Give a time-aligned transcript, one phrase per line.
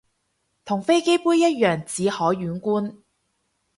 [0.65, 3.03] 同飛機杯一樣只可遠觀